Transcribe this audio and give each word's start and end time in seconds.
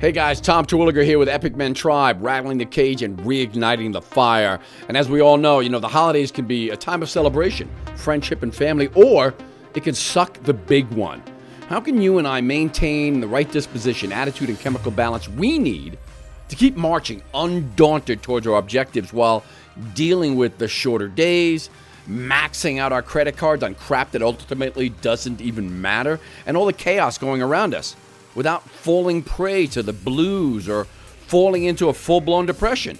Hey 0.00 0.12
guys, 0.12 0.40
Tom 0.40 0.64
Terwilliger 0.64 1.04
here 1.04 1.18
with 1.18 1.28
Epic 1.28 1.56
Men 1.56 1.74
Tribe, 1.74 2.22
rattling 2.22 2.56
the 2.56 2.64
cage 2.64 3.02
and 3.02 3.18
reigniting 3.18 3.92
the 3.92 4.00
fire. 4.00 4.58
And 4.88 4.96
as 4.96 5.10
we 5.10 5.20
all 5.20 5.36
know, 5.36 5.60
you 5.60 5.68
know, 5.68 5.78
the 5.78 5.88
holidays 5.88 6.32
can 6.32 6.46
be 6.46 6.70
a 6.70 6.76
time 6.76 7.02
of 7.02 7.10
celebration, 7.10 7.68
friendship, 7.96 8.42
and 8.42 8.54
family, 8.54 8.86
or 8.94 9.34
it 9.74 9.84
can 9.84 9.94
suck 9.94 10.42
the 10.44 10.54
big 10.54 10.90
one. 10.92 11.22
How 11.68 11.82
can 11.82 12.00
you 12.00 12.16
and 12.16 12.26
I 12.26 12.40
maintain 12.40 13.20
the 13.20 13.28
right 13.28 13.52
disposition, 13.52 14.10
attitude, 14.10 14.48
and 14.48 14.58
chemical 14.58 14.90
balance 14.90 15.28
we 15.28 15.58
need 15.58 15.98
to 16.48 16.56
keep 16.56 16.76
marching 16.76 17.22
undaunted 17.34 18.22
towards 18.22 18.46
our 18.46 18.56
objectives 18.56 19.12
while 19.12 19.44
dealing 19.92 20.34
with 20.34 20.56
the 20.56 20.66
shorter 20.66 21.08
days, 21.08 21.68
maxing 22.08 22.78
out 22.78 22.90
our 22.90 23.02
credit 23.02 23.36
cards 23.36 23.62
on 23.62 23.74
crap 23.74 24.12
that 24.12 24.22
ultimately 24.22 24.88
doesn't 24.88 25.42
even 25.42 25.82
matter, 25.82 26.18
and 26.46 26.56
all 26.56 26.64
the 26.64 26.72
chaos 26.72 27.18
going 27.18 27.42
around 27.42 27.74
us? 27.74 27.96
Without 28.34 28.68
falling 28.68 29.22
prey 29.22 29.66
to 29.66 29.82
the 29.82 29.92
blues 29.92 30.68
or 30.68 30.84
falling 31.26 31.64
into 31.64 31.88
a 31.88 31.92
full 31.92 32.20
blown 32.20 32.46
depression. 32.46 32.98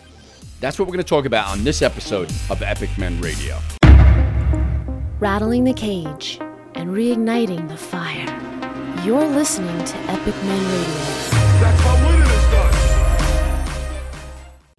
That's 0.60 0.78
what 0.78 0.86
we're 0.86 0.94
going 0.94 1.04
to 1.04 1.08
talk 1.08 1.24
about 1.24 1.48
on 1.48 1.64
this 1.64 1.82
episode 1.82 2.30
of 2.50 2.62
Epic 2.62 2.90
Men 2.98 3.20
Radio. 3.20 3.58
Rattling 5.18 5.64
the 5.64 5.74
cage 5.74 6.38
and 6.74 6.90
reigniting 6.90 7.68
the 7.68 7.76
fire. 7.76 8.26
You're 9.04 9.26
listening 9.26 9.84
to 9.84 9.96
Epic 10.10 10.34
Men 10.44 10.62
Radio. 10.72 10.94
That's 11.60 11.80
how 11.82 12.06
winning 12.06 12.20
is 12.22 12.50
done. 12.50 12.90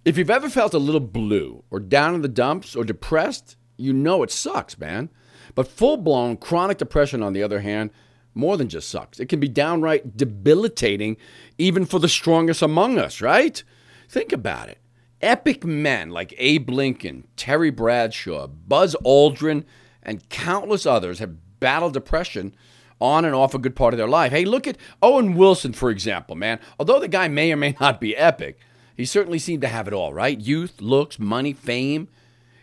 If 0.06 0.18
you've 0.18 0.30
ever 0.30 0.50
felt 0.50 0.74
a 0.74 0.80
little 0.80 1.00
blue 1.00 1.64
or 1.70 1.80
down 1.80 2.16
in 2.16 2.22
the 2.22 2.28
dumps 2.28 2.76
or 2.76 2.84
depressed, 2.84 3.56
you 3.78 3.94
know 3.94 4.24
it 4.24 4.32
sucks, 4.32 4.80
man. 4.80 5.10
But 5.56 5.68
full 5.68 5.98
blown 5.98 6.38
chronic 6.38 6.78
depression, 6.78 7.22
on 7.22 7.34
the 7.34 7.44
other 7.44 7.60
hand, 7.62 7.92
more 8.34 8.58
than 8.58 8.70
just 8.70 8.90
sucks. 8.90 9.20
It 9.20 9.28
can 9.28 9.40
be 9.40 9.48
downright 9.48 10.18
debilitating, 10.18 11.18
even 11.58 11.86
for 11.86 12.00
the 12.00 12.10
strongest 12.10 12.62
among 12.62 12.98
us, 12.98 13.22
right? 13.22 13.64
Think 14.10 14.32
about 14.32 14.70
it. 14.70 14.78
Epic 15.22 15.64
men 15.64 16.10
like 16.10 16.34
Abe 16.38 16.70
Lincoln, 16.70 17.28
Terry 17.36 17.70
Bradshaw, 17.70 18.48
Buzz 18.48 18.96
Aldrin, 19.06 19.64
and 20.02 20.28
countless 20.30 20.86
others 20.86 21.20
have 21.20 21.60
battled 21.60 21.94
depression 21.94 22.56
on 23.00 23.26
and 23.26 23.36
off 23.36 23.54
a 23.54 23.60
good 23.60 23.76
part 23.76 23.94
of 23.94 23.98
their 23.98 24.08
life. 24.08 24.32
Hey, 24.32 24.46
look 24.46 24.68
at 24.68 24.78
Owen 25.02 25.36
Wilson, 25.36 25.74
for 25.74 25.90
example, 25.90 26.36
man. 26.36 26.60
Although 26.80 27.00
the 27.00 27.08
guy 27.08 27.28
may 27.28 27.52
or 27.52 27.58
may 27.58 27.76
not 27.80 28.00
be 28.00 28.16
epic, 28.16 28.60
he 28.96 29.06
certainly 29.06 29.40
seemed 29.40 29.62
to 29.62 29.68
have 29.68 29.88
it 29.88 29.94
all, 29.94 30.14
right? 30.14 30.40
Youth, 30.40 30.82
looks, 30.82 31.20
money, 31.20 31.54
fame. 31.54 32.08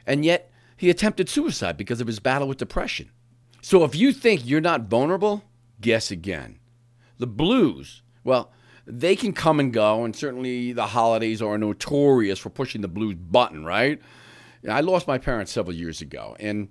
And 0.06 0.24
yet, 0.24 0.50
he 0.76 0.90
attempted 0.90 1.28
suicide 1.28 1.76
because 1.76 2.00
of 2.00 2.06
his 2.06 2.20
battle 2.20 2.46
with 2.46 2.58
depression. 2.58 3.10
So 3.60 3.84
if 3.84 3.96
you 3.96 4.12
think 4.12 4.46
you're 4.46 4.60
not 4.60 4.82
vulnerable, 4.82 5.42
guess 5.80 6.10
again. 6.10 6.58
The 7.18 7.26
blues, 7.26 8.02
well, 8.24 8.52
they 8.86 9.16
can 9.16 9.32
come 9.32 9.60
and 9.60 9.72
go, 9.72 10.04
and 10.04 10.16
certainly 10.16 10.72
the 10.72 10.86
holidays 10.86 11.42
are 11.42 11.58
notorious 11.58 12.38
for 12.38 12.50
pushing 12.50 12.80
the 12.80 12.88
blues 12.88 13.16
button, 13.16 13.64
right? 13.64 14.00
I 14.68 14.80
lost 14.80 15.06
my 15.06 15.18
parents 15.18 15.52
several 15.52 15.74
years 15.74 16.00
ago, 16.00 16.36
and 16.40 16.68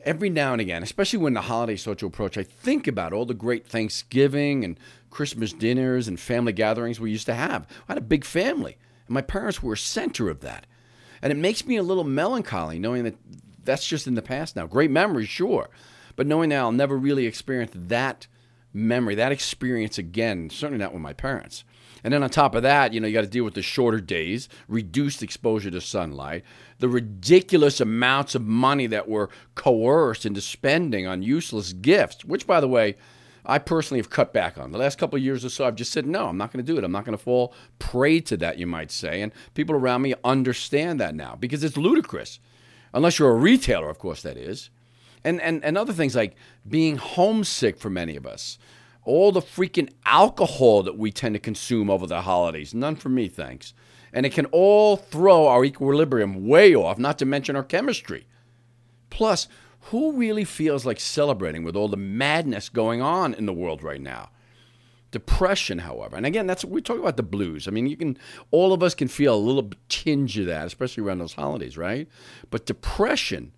every 0.00 0.30
now 0.30 0.52
and 0.52 0.60
again, 0.60 0.82
especially 0.82 1.18
when 1.18 1.34
the 1.34 1.42
holidays 1.42 1.82
start 1.82 1.98
to 1.98 2.06
approach, 2.06 2.38
I 2.38 2.42
think 2.42 2.86
about 2.86 3.12
all 3.12 3.26
the 3.26 3.34
great 3.34 3.66
Thanksgiving 3.66 4.64
and 4.64 4.78
Christmas 5.10 5.52
dinners 5.52 6.08
and 6.08 6.18
family 6.18 6.52
gatherings 6.52 7.00
we 7.00 7.10
used 7.10 7.26
to 7.26 7.34
have. 7.34 7.66
I 7.88 7.92
had 7.92 7.98
a 7.98 8.02
big 8.02 8.24
family, 8.24 8.78
and 9.06 9.14
my 9.14 9.22
parents 9.22 9.62
were 9.62 9.74
a 9.74 9.78
center 9.78 10.30
of 10.30 10.40
that. 10.40 10.66
And 11.20 11.32
it 11.32 11.36
makes 11.36 11.66
me 11.66 11.76
a 11.76 11.82
little 11.82 12.04
melancholy 12.04 12.78
knowing 12.78 13.04
that 13.04 13.16
that's 13.64 13.86
just 13.86 14.06
in 14.06 14.14
the 14.14 14.22
past 14.22 14.56
now. 14.56 14.66
Great 14.66 14.90
memories, 14.90 15.28
sure, 15.28 15.68
but 16.16 16.26
knowing 16.26 16.50
that 16.50 16.58
I'll 16.58 16.72
never 16.72 16.96
really 16.96 17.26
experience 17.26 17.72
that 17.74 18.26
memory, 18.72 19.14
that 19.14 19.32
experience 19.32 19.98
again, 19.98 20.50
certainly 20.50 20.82
not 20.82 20.92
with 20.92 21.02
my 21.02 21.12
parents. 21.12 21.64
And 22.04 22.14
then 22.14 22.22
on 22.22 22.30
top 22.30 22.54
of 22.54 22.62
that, 22.62 22.92
you 22.92 23.00
know, 23.00 23.08
you 23.08 23.14
got 23.14 23.22
to 23.22 23.26
deal 23.26 23.44
with 23.44 23.54
the 23.54 23.62
shorter 23.62 24.00
days, 24.00 24.48
reduced 24.68 25.22
exposure 25.22 25.70
to 25.70 25.80
sunlight, 25.80 26.44
the 26.78 26.88
ridiculous 26.88 27.80
amounts 27.80 28.34
of 28.34 28.42
money 28.42 28.86
that 28.86 29.08
were 29.08 29.30
coerced 29.54 30.24
into 30.24 30.40
spending 30.40 31.06
on 31.06 31.22
useless 31.22 31.72
gifts, 31.72 32.24
which, 32.24 32.46
by 32.46 32.60
the 32.60 32.68
way, 32.68 32.96
I 33.44 33.58
personally 33.58 33.98
have 33.98 34.10
cut 34.10 34.32
back 34.32 34.58
on. 34.58 34.72
The 34.72 34.78
last 34.78 34.98
couple 34.98 35.16
of 35.16 35.24
years 35.24 35.44
or 35.44 35.48
so, 35.48 35.66
I've 35.66 35.74
just 35.74 35.90
said, 35.90 36.06
no, 36.06 36.28
I'm 36.28 36.36
not 36.36 36.52
going 36.52 36.64
to 36.64 36.72
do 36.72 36.78
it. 36.78 36.84
I'm 36.84 36.92
not 36.92 37.04
going 37.04 37.16
to 37.16 37.22
fall 37.22 37.54
prey 37.78 38.20
to 38.20 38.36
that, 38.36 38.58
you 38.58 38.66
might 38.66 38.90
say. 38.90 39.22
And 39.22 39.32
people 39.54 39.74
around 39.74 40.02
me 40.02 40.14
understand 40.22 41.00
that 41.00 41.14
now 41.14 41.36
because 41.40 41.64
it's 41.64 41.76
ludicrous. 41.76 42.38
Unless 42.92 43.18
you're 43.18 43.30
a 43.30 43.34
retailer, 43.34 43.88
of 43.88 43.98
course, 43.98 44.22
that 44.22 44.36
is 44.36 44.70
and, 45.24 45.40
and, 45.40 45.64
and 45.64 45.76
other 45.76 45.92
things 45.92 46.14
like 46.14 46.34
being 46.68 46.96
homesick 46.96 47.78
for 47.78 47.90
many 47.90 48.16
of 48.16 48.26
us. 48.26 48.58
All 49.04 49.32
the 49.32 49.40
freaking 49.40 49.90
alcohol 50.04 50.82
that 50.82 50.98
we 50.98 51.10
tend 51.10 51.34
to 51.34 51.38
consume 51.38 51.88
over 51.88 52.06
the 52.06 52.22
holidays. 52.22 52.74
None 52.74 52.96
for 52.96 53.08
me, 53.08 53.28
thanks. 53.28 53.72
And 54.12 54.26
it 54.26 54.32
can 54.32 54.46
all 54.46 54.96
throw 54.96 55.46
our 55.46 55.64
equilibrium 55.64 56.46
way 56.46 56.74
off, 56.74 56.98
not 56.98 57.18
to 57.18 57.24
mention 57.24 57.56
our 57.56 57.62
chemistry. 57.62 58.26
Plus, 59.10 59.48
who 59.90 60.12
really 60.12 60.44
feels 60.44 60.84
like 60.84 61.00
celebrating 61.00 61.64
with 61.64 61.76
all 61.76 61.88
the 61.88 61.96
madness 61.96 62.68
going 62.68 63.00
on 63.00 63.34
in 63.34 63.46
the 63.46 63.52
world 63.52 63.82
right 63.82 64.00
now? 64.00 64.30
Depression, 65.10 65.78
however, 65.78 66.16
and 66.16 66.26
again, 66.26 66.46
that's 66.46 66.66
we 66.66 66.82
talk 66.82 66.98
about 66.98 67.16
the 67.16 67.22
blues. 67.22 67.66
I 67.66 67.70
mean, 67.70 67.86
you 67.86 67.96
can 67.96 68.18
all 68.50 68.74
of 68.74 68.82
us 68.82 68.94
can 68.94 69.08
feel 69.08 69.34
a 69.34 69.36
little 69.36 69.70
tinge 69.88 70.36
of 70.38 70.44
that, 70.46 70.66
especially 70.66 71.02
around 71.02 71.18
those 71.18 71.32
holidays, 71.32 71.78
right? 71.78 72.06
But 72.50 72.66
depression 72.66 73.52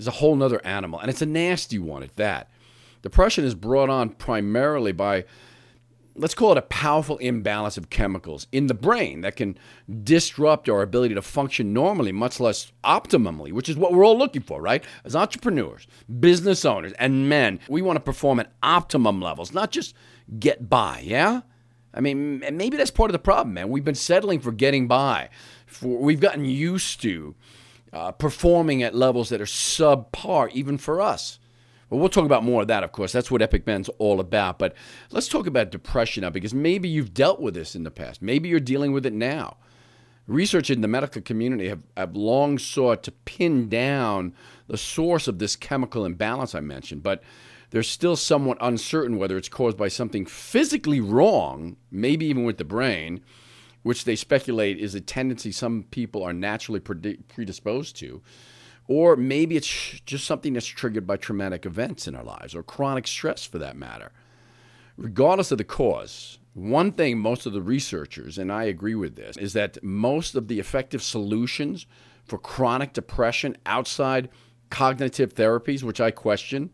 is 0.00 0.06
a 0.06 0.12
whole 0.12 0.34
nother 0.34 0.64
animal, 0.64 0.98
and 0.98 1.10
it's 1.10 1.22
a 1.22 1.26
nasty 1.26 1.78
one 1.78 2.02
at 2.02 2.16
that. 2.16 2.50
Depression 3.02 3.44
is 3.44 3.54
brought 3.54 3.88
on 3.88 4.10
primarily 4.10 4.92
by, 4.92 5.24
let's 6.14 6.34
call 6.34 6.52
it 6.52 6.58
a 6.58 6.62
powerful 6.62 7.18
imbalance 7.18 7.76
of 7.76 7.90
chemicals 7.90 8.46
in 8.52 8.66
the 8.66 8.74
brain 8.74 9.20
that 9.20 9.36
can 9.36 9.56
disrupt 10.02 10.68
our 10.68 10.82
ability 10.82 11.14
to 11.14 11.22
function 11.22 11.72
normally, 11.72 12.12
much 12.12 12.40
less 12.40 12.72
optimally, 12.84 13.52
which 13.52 13.68
is 13.68 13.76
what 13.76 13.92
we're 13.92 14.04
all 14.04 14.18
looking 14.18 14.42
for, 14.42 14.60
right? 14.60 14.84
As 15.04 15.16
entrepreneurs, 15.16 15.86
business 16.18 16.64
owners, 16.64 16.92
and 16.98 17.28
men, 17.28 17.60
we 17.68 17.82
want 17.82 17.96
to 17.96 18.00
perform 18.00 18.40
at 18.40 18.52
optimum 18.62 19.20
levels, 19.20 19.52
not 19.52 19.70
just 19.70 19.94
get 20.38 20.68
by, 20.68 21.00
yeah? 21.04 21.42
I 21.92 22.00
mean, 22.00 22.44
maybe 22.52 22.76
that's 22.76 22.90
part 22.90 23.10
of 23.10 23.12
the 23.12 23.18
problem, 23.18 23.54
man. 23.54 23.68
We've 23.68 23.84
been 23.84 23.94
settling 23.94 24.40
for 24.40 24.52
getting 24.52 24.86
by. 24.86 25.28
For, 25.66 25.98
we've 25.98 26.20
gotten 26.20 26.44
used 26.44 27.02
to 27.02 27.34
uh, 27.92 28.12
performing 28.12 28.82
at 28.82 28.94
levels 28.94 29.28
that 29.28 29.40
are 29.40 29.46
subpar, 29.46 30.50
even 30.52 30.78
for 30.78 31.00
us. 31.00 31.38
Well, 31.88 31.98
we'll 31.98 32.08
talk 32.08 32.24
about 32.24 32.44
more 32.44 32.62
of 32.62 32.68
that, 32.68 32.84
of 32.84 32.92
course. 32.92 33.10
That's 33.10 33.30
what 33.30 33.42
Epic 33.42 33.66
Men's 33.66 33.88
all 33.98 34.20
about. 34.20 34.60
But 34.60 34.74
let's 35.10 35.26
talk 35.26 35.48
about 35.48 35.70
depression 35.70 36.22
now, 36.22 36.30
because 36.30 36.54
maybe 36.54 36.88
you've 36.88 37.12
dealt 37.12 37.40
with 37.40 37.54
this 37.54 37.74
in 37.74 37.82
the 37.82 37.90
past. 37.90 38.22
Maybe 38.22 38.48
you're 38.48 38.60
dealing 38.60 38.92
with 38.92 39.04
it 39.04 39.12
now. 39.12 39.56
Research 40.28 40.70
in 40.70 40.82
the 40.82 40.88
medical 40.88 41.20
community 41.20 41.68
have, 41.68 41.82
have 41.96 42.14
long 42.14 42.58
sought 42.58 43.02
to 43.02 43.10
pin 43.10 43.68
down 43.68 44.34
the 44.68 44.78
source 44.78 45.26
of 45.26 45.40
this 45.40 45.56
chemical 45.56 46.04
imbalance 46.04 46.54
I 46.54 46.60
mentioned, 46.60 47.02
but 47.02 47.24
they're 47.70 47.82
still 47.82 48.14
somewhat 48.14 48.58
uncertain 48.60 49.18
whether 49.18 49.36
it's 49.36 49.48
caused 49.48 49.76
by 49.76 49.88
something 49.88 50.26
physically 50.26 51.00
wrong, 51.00 51.76
maybe 51.90 52.26
even 52.26 52.44
with 52.44 52.58
the 52.58 52.64
brain, 52.64 53.20
which 53.82 54.04
they 54.04 54.16
speculate 54.16 54.78
is 54.78 54.94
a 54.94 55.00
tendency 55.00 55.52
some 55.52 55.84
people 55.90 56.22
are 56.22 56.32
naturally 56.32 56.80
predisposed 56.80 57.96
to. 57.96 58.22
Or 58.86 59.16
maybe 59.16 59.56
it's 59.56 59.68
just 60.04 60.26
something 60.26 60.54
that's 60.54 60.66
triggered 60.66 61.06
by 61.06 61.16
traumatic 61.16 61.64
events 61.64 62.08
in 62.08 62.14
our 62.14 62.24
lives 62.24 62.54
or 62.54 62.62
chronic 62.62 63.06
stress 63.06 63.44
for 63.44 63.58
that 63.58 63.76
matter. 63.76 64.12
Regardless 64.96 65.52
of 65.52 65.58
the 65.58 65.64
cause, 65.64 66.38
one 66.54 66.92
thing 66.92 67.18
most 67.18 67.46
of 67.46 67.52
the 67.52 67.62
researchers, 67.62 68.36
and 68.36 68.52
I 68.52 68.64
agree 68.64 68.96
with 68.96 69.16
this, 69.16 69.36
is 69.36 69.52
that 69.52 69.82
most 69.82 70.34
of 70.34 70.48
the 70.48 70.58
effective 70.58 71.02
solutions 71.02 71.86
for 72.24 72.38
chronic 72.38 72.92
depression 72.92 73.56
outside 73.64 74.28
cognitive 74.68 75.34
therapies, 75.34 75.82
which 75.82 76.00
I 76.00 76.10
question, 76.10 76.70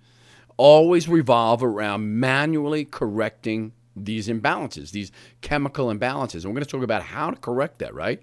always 0.57 1.09
revolve 1.09 1.63
around 1.63 2.19
manually 2.19 2.85
correcting 2.85 3.73
these 3.97 4.29
imbalances, 4.29 4.91
these 4.91 5.11
chemical 5.41 5.87
imbalances. 5.87 6.45
And 6.45 6.47
we're 6.47 6.55
going 6.55 6.65
to 6.65 6.71
talk 6.71 6.83
about 6.83 7.03
how 7.03 7.31
to 7.31 7.37
correct 7.37 7.79
that, 7.79 7.95
right? 7.95 8.23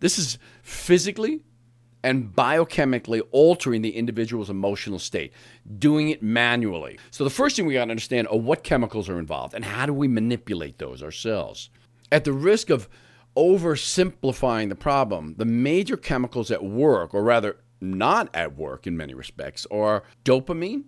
This 0.00 0.18
is 0.18 0.38
physically 0.62 1.42
and 2.02 2.34
biochemically 2.34 3.20
altering 3.30 3.82
the 3.82 3.94
individual's 3.94 4.48
emotional 4.48 4.98
state, 4.98 5.32
doing 5.78 6.08
it 6.08 6.22
manually. 6.22 6.98
So 7.10 7.24
the 7.24 7.30
first 7.30 7.56
thing 7.56 7.66
we 7.66 7.74
got 7.74 7.84
to 7.84 7.90
understand 7.90 8.28
are 8.28 8.38
what 8.38 8.64
chemicals 8.64 9.08
are 9.08 9.18
involved 9.18 9.54
and 9.54 9.64
how 9.64 9.86
do 9.86 9.92
we 9.92 10.08
manipulate 10.08 10.78
those 10.78 11.02
ourselves. 11.02 11.68
At 12.10 12.24
the 12.24 12.32
risk 12.32 12.70
of 12.70 12.88
oversimplifying 13.36 14.70
the 14.70 14.74
problem, 14.74 15.34
the 15.36 15.44
major 15.44 15.96
chemicals 15.96 16.50
at 16.50 16.64
work, 16.64 17.14
or 17.14 17.22
rather 17.22 17.58
not 17.80 18.28
at 18.34 18.56
work 18.56 18.86
in 18.86 18.96
many 18.96 19.14
respects, 19.14 19.66
are 19.70 20.02
dopamine, 20.24 20.84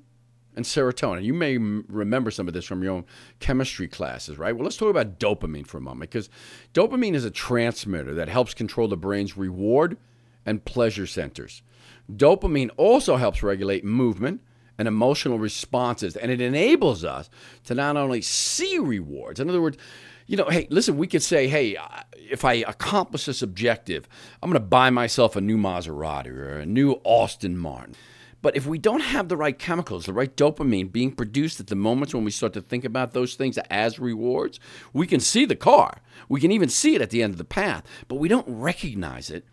and 0.55 0.65
serotonin. 0.65 1.25
You 1.25 1.35
may 1.35 1.57
m- 1.57 1.85
remember 1.89 2.31
some 2.31 2.49
of 2.49 2.55
this 2.55 2.65
from 2.65 2.83
your 2.83 2.93
own 2.93 3.05
chemistry 3.41 3.89
classes, 3.89 4.39
right? 4.39 4.55
Well, 4.55 4.65
let's 4.65 4.77
talk 4.77 4.91
about 4.91 5.19
dopamine 5.19 5.67
for 5.67 5.79
a 5.79 5.83
moment 5.83 6.11
because 6.11 6.29
dopamine 6.75 7.15
is 7.15 7.25
a 7.25 7.31
transmitter 7.31 8.15
that 8.15 8.29
helps 8.29 8.55
control 8.55 8.89
the 8.89 8.97
brain's 8.97 9.37
reward 9.37 9.97
and 10.45 10.65
pleasure 10.65 11.07
centers. 11.07 11.63
Dopamine 12.11 12.71
also 12.77 13.17
helps 13.17 13.43
regulate 13.43 13.85
movement 13.85 14.41
and 14.79 14.89
emotional 14.89 15.39
responses, 15.39 16.17
and 16.17 16.31
it 16.31 16.41
enables 16.41 17.05
us 17.05 17.31
to 17.65 17.75
not 17.75 17.97
only 17.97 18.21
see 18.23 18.79
rewards, 18.79 19.39
in 19.39 19.49
other 19.49 19.63
words, 19.63 19.79
You 20.27 20.37
know, 20.37 20.49
hey, 20.49 20.67
listen, 20.71 20.97
we 20.97 21.09
could 21.09 21.23
say, 21.23 21.49
hey, 21.49 21.77
if 22.17 22.45
I 22.45 22.55
accomplish 22.55 23.27
this 23.27 23.43
objective, 23.43 24.09
I'm 24.41 24.51
going 24.51 24.63
to 24.63 24.67
buy 24.67 24.89
myself 24.91 25.37
a 25.37 25.41
new 25.41 25.59
Maserati 25.59 26.29
or 26.29 26.61
a 26.61 26.67
new 26.67 27.01
Aston 27.05 27.59
Martin. 27.59 27.95
But 28.43 28.57
if 28.57 28.67
we 28.67 28.77
don't 28.77 29.01
have 29.01 29.29
the 29.29 29.37
right 29.37 29.57
chemicals, 29.57 30.07
the 30.07 30.13
right 30.13 30.37
dopamine 30.37 30.91
being 30.91 31.13
produced 31.13 31.61
at 31.61 31.69
the 31.69 31.77
moments 31.77 32.13
when 32.13 32.25
we 32.25 32.33
start 32.33 32.53
to 32.55 32.61
think 32.61 32.85
about 32.85 33.13
those 33.13 33.37
things 33.37 33.57
as 33.71 34.01
rewards, 34.01 34.59
we 34.93 35.07
can 35.07 35.21
see 35.21 35.45
the 35.45 35.57
car. 35.57 36.03
We 36.29 36.41
can 36.41 36.51
even 36.51 36.69
see 36.69 36.97
it 36.97 37.01
at 37.01 37.11
the 37.11 37.23
end 37.23 37.33
of 37.33 37.39
the 37.39 37.45
path, 37.45 37.85
but 38.09 38.17
we 38.17 38.29
don't 38.29 38.49
recognize 38.49 39.31
it 39.31 39.47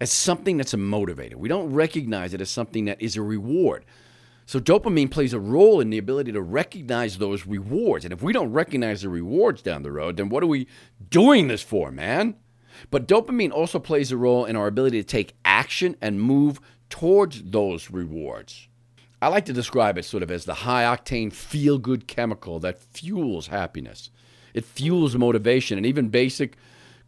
as 0.00 0.12
something 0.12 0.56
that's 0.56 0.72
a 0.72 0.78
motivator. 0.78 1.34
We 1.34 1.48
don't 1.48 1.72
recognize 1.72 2.32
it 2.32 2.40
as 2.40 2.48
something 2.48 2.84
that 2.84 3.02
is 3.02 3.16
a 3.16 3.22
reward. 3.22 3.84
So 4.46 4.60
dopamine 4.60 5.10
plays 5.10 5.34
a 5.34 5.40
role 5.40 5.80
in 5.80 5.90
the 5.90 5.98
ability 5.98 6.32
to 6.32 6.40
recognize 6.40 7.18
those 7.18 7.44
rewards. 7.44 8.04
And 8.04 8.14
if 8.14 8.22
we 8.22 8.32
don't 8.32 8.52
recognize 8.52 9.02
the 9.02 9.08
rewards 9.08 9.60
down 9.60 9.82
the 9.82 9.92
road, 9.92 10.16
then 10.16 10.28
what 10.28 10.44
are 10.44 10.46
we 10.46 10.68
doing 11.10 11.48
this 11.48 11.62
for, 11.62 11.90
man? 11.90 12.36
But 12.90 13.08
dopamine 13.08 13.50
also 13.50 13.78
plays 13.78 14.12
a 14.12 14.16
role 14.16 14.44
in 14.44 14.56
our 14.56 14.68
ability 14.68 15.02
to 15.02 15.06
take 15.06 15.34
action 15.44 15.96
and 16.00 16.22
move 16.22 16.60
towards 16.90 17.42
those 17.42 17.90
rewards. 17.90 18.68
I 19.20 19.28
like 19.28 19.46
to 19.46 19.52
describe 19.52 19.98
it 19.98 20.04
sort 20.04 20.22
of 20.22 20.30
as 20.30 20.44
the 20.44 20.54
high 20.54 20.84
octane 20.84 21.32
feel 21.32 21.78
good 21.78 22.06
chemical 22.06 22.60
that 22.60 22.80
fuels 22.80 23.48
happiness. 23.48 24.10
It 24.54 24.64
fuels 24.64 25.16
motivation 25.16 25.76
and 25.76 25.86
even 25.86 26.08
basic 26.08 26.56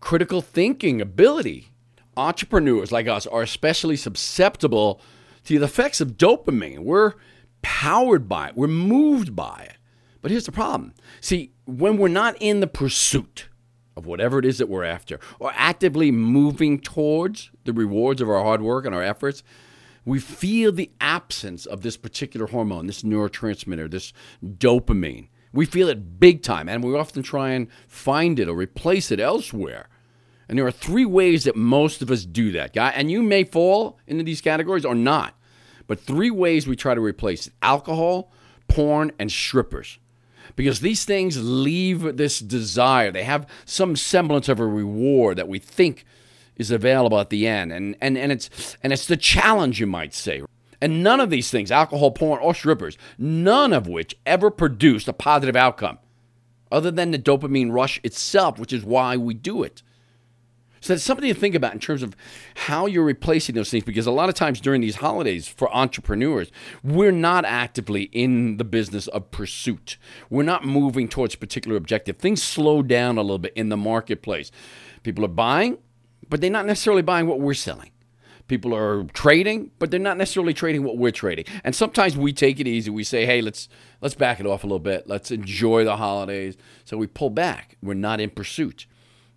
critical 0.00 0.40
thinking 0.40 1.00
ability. 1.00 1.68
Entrepreneurs 2.16 2.90
like 2.90 3.06
us 3.06 3.26
are 3.26 3.42
especially 3.42 3.96
susceptible 3.96 5.00
to 5.44 5.58
the 5.58 5.64
effects 5.64 6.00
of 6.00 6.16
dopamine. 6.16 6.80
We're 6.80 7.14
powered 7.62 8.28
by 8.28 8.48
it, 8.48 8.56
we're 8.56 8.66
moved 8.66 9.36
by 9.36 9.68
it. 9.70 9.76
But 10.22 10.30
here's 10.30 10.46
the 10.46 10.52
problem 10.52 10.94
see, 11.20 11.52
when 11.64 11.96
we're 11.96 12.08
not 12.08 12.36
in 12.40 12.60
the 12.60 12.66
pursuit 12.66 13.48
of 13.96 14.06
whatever 14.06 14.38
it 14.38 14.44
is 14.44 14.58
that 14.58 14.68
we're 14.68 14.84
after, 14.84 15.20
or 15.38 15.52
actively 15.54 16.10
moving 16.10 16.80
towards 16.80 17.50
the 17.64 17.72
rewards 17.72 18.20
of 18.20 18.28
our 18.28 18.42
hard 18.42 18.62
work 18.62 18.86
and 18.86 18.94
our 18.94 19.02
efforts, 19.02 19.42
we 20.04 20.18
feel 20.18 20.72
the 20.72 20.90
absence 21.00 21.66
of 21.66 21.82
this 21.82 21.96
particular 21.96 22.46
hormone, 22.46 22.86
this 22.86 23.02
neurotransmitter, 23.02 23.90
this 23.90 24.12
dopamine. 24.42 25.28
We 25.52 25.66
feel 25.66 25.88
it 25.88 26.20
big 26.20 26.42
time, 26.42 26.68
and 26.68 26.82
we 26.82 26.94
often 26.94 27.22
try 27.22 27.50
and 27.50 27.68
find 27.86 28.38
it 28.38 28.48
or 28.48 28.54
replace 28.54 29.10
it 29.10 29.20
elsewhere. 29.20 29.88
And 30.48 30.58
there 30.58 30.66
are 30.66 30.72
three 30.72 31.04
ways 31.04 31.44
that 31.44 31.54
most 31.54 32.02
of 32.02 32.10
us 32.10 32.24
do 32.24 32.50
that, 32.52 32.72
guy. 32.72 32.90
And 32.90 33.10
you 33.10 33.22
may 33.22 33.44
fall 33.44 33.98
into 34.06 34.24
these 34.24 34.40
categories 34.40 34.84
or 34.84 34.94
not. 34.94 35.36
But 35.86 36.00
three 36.00 36.30
ways 36.30 36.66
we 36.66 36.76
try 36.76 36.94
to 36.94 37.00
replace 37.00 37.46
it 37.46 37.52
alcohol, 37.62 38.32
porn, 38.68 39.12
and 39.18 39.30
strippers. 39.30 39.98
Because 40.56 40.80
these 40.80 41.04
things 41.04 41.42
leave 41.42 42.16
this 42.16 42.40
desire. 42.40 43.12
They 43.12 43.24
have 43.24 43.48
some 43.64 43.94
semblance 43.94 44.48
of 44.48 44.58
a 44.58 44.66
reward 44.66 45.36
that 45.38 45.48
we 45.48 45.58
think 45.58 46.04
is 46.60 46.70
available 46.70 47.18
at 47.18 47.30
the 47.30 47.46
end. 47.46 47.72
And, 47.72 47.96
and, 48.00 48.16
and, 48.16 48.30
it's, 48.30 48.76
and 48.82 48.92
it's 48.92 49.06
the 49.06 49.16
challenge, 49.16 49.80
you 49.80 49.86
might 49.86 50.14
say. 50.14 50.42
And 50.80 51.02
none 51.02 51.20
of 51.20 51.30
these 51.30 51.50
things, 51.50 51.70
alcohol, 51.70 52.10
porn, 52.10 52.40
or 52.40 52.54
strippers, 52.54 52.96
none 53.18 53.72
of 53.72 53.86
which 53.86 54.16
ever 54.24 54.50
produced 54.50 55.08
a 55.08 55.12
positive 55.12 55.56
outcome 55.56 55.98
other 56.72 56.90
than 56.90 57.10
the 57.10 57.18
dopamine 57.18 57.72
rush 57.72 58.00
itself, 58.04 58.58
which 58.58 58.72
is 58.72 58.84
why 58.84 59.16
we 59.16 59.34
do 59.34 59.62
it. 59.62 59.82
So 60.80 60.94
that's 60.94 61.04
something 61.04 61.28
to 61.28 61.38
think 61.38 61.54
about 61.54 61.74
in 61.74 61.78
terms 61.78 62.02
of 62.02 62.16
how 62.54 62.86
you're 62.86 63.04
replacing 63.04 63.54
those 63.54 63.70
things 63.70 63.84
because 63.84 64.06
a 64.06 64.10
lot 64.10 64.30
of 64.30 64.34
times 64.34 64.62
during 64.62 64.80
these 64.80 64.96
holidays 64.96 65.46
for 65.46 65.70
entrepreneurs, 65.74 66.50
we're 66.82 67.12
not 67.12 67.44
actively 67.44 68.04
in 68.04 68.56
the 68.56 68.64
business 68.64 69.06
of 69.08 69.30
pursuit. 69.30 69.98
We're 70.30 70.42
not 70.42 70.64
moving 70.64 71.06
towards 71.06 71.34
a 71.34 71.38
particular 71.38 71.76
objective. 71.76 72.16
Things 72.16 72.42
slow 72.42 72.82
down 72.82 73.18
a 73.18 73.22
little 73.22 73.38
bit 73.38 73.52
in 73.54 73.68
the 73.68 73.76
marketplace. 73.76 74.50
People 75.02 75.24
are 75.26 75.28
buying, 75.28 75.76
but 76.30 76.40
they're 76.40 76.50
not 76.50 76.64
necessarily 76.64 77.02
buying 77.02 77.26
what 77.26 77.40
we're 77.40 77.54
selling. 77.54 77.90
People 78.48 78.74
are 78.74 79.04
trading, 79.12 79.70
but 79.78 79.90
they're 79.90 80.00
not 80.00 80.16
necessarily 80.16 80.54
trading 80.54 80.82
what 80.82 80.96
we're 80.96 81.12
trading. 81.12 81.44
And 81.62 81.74
sometimes 81.74 82.16
we 82.16 82.32
take 82.32 82.58
it 82.58 82.66
easy. 82.66 82.90
We 82.90 83.04
say, 83.04 83.26
"Hey, 83.26 83.42
let's 83.42 83.68
let's 84.00 84.14
back 84.14 84.40
it 84.40 84.46
off 84.46 84.64
a 84.64 84.66
little 84.66 84.80
bit. 84.80 85.06
Let's 85.06 85.30
enjoy 85.30 85.84
the 85.84 85.98
holidays." 85.98 86.56
So 86.84 86.96
we 86.96 87.06
pull 87.06 87.30
back. 87.30 87.76
We're 87.82 87.94
not 87.94 88.20
in 88.20 88.30
pursuit. 88.30 88.86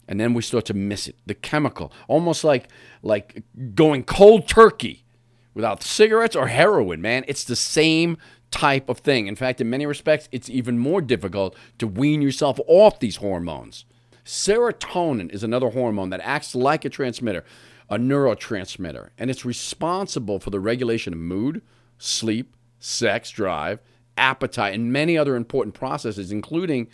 And 0.07 0.19
then 0.19 0.33
we 0.33 0.41
start 0.41 0.65
to 0.65 0.73
miss 0.73 1.07
it. 1.07 1.15
The 1.25 1.35
chemical, 1.35 1.91
almost 2.07 2.43
like 2.43 2.69
like 3.03 3.43
going 3.75 4.03
cold 4.03 4.47
turkey 4.47 5.05
without 5.53 5.83
cigarettes 5.83 6.35
or 6.35 6.47
heroin, 6.47 7.01
man. 7.01 7.23
It's 7.27 7.43
the 7.43 7.55
same 7.55 8.17
type 8.49 8.89
of 8.89 8.99
thing. 8.99 9.27
In 9.27 9.35
fact, 9.35 9.61
in 9.61 9.69
many 9.69 9.85
respects, 9.85 10.27
it's 10.31 10.49
even 10.49 10.77
more 10.77 11.01
difficult 11.01 11.55
to 11.79 11.87
wean 11.87 12.21
yourself 12.21 12.59
off 12.67 12.99
these 12.99 13.17
hormones. 13.17 13.85
Serotonin 14.25 15.31
is 15.31 15.43
another 15.43 15.69
hormone 15.69 16.09
that 16.09 16.21
acts 16.23 16.55
like 16.55 16.85
a 16.85 16.89
transmitter, 16.89 17.43
a 17.89 17.97
neurotransmitter, 17.97 19.09
and 19.17 19.29
it's 19.29 19.45
responsible 19.45 20.39
for 20.39 20.49
the 20.49 20.59
regulation 20.59 21.13
of 21.13 21.19
mood, 21.19 21.61
sleep, 21.97 22.55
sex 22.79 23.29
drive, 23.31 23.79
appetite, 24.17 24.73
and 24.73 24.91
many 24.93 25.17
other 25.17 25.35
important 25.35 25.75
processes, 25.75 26.31
including 26.31 26.87